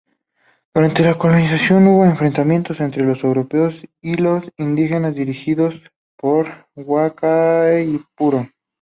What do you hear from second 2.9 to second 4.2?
los europeos y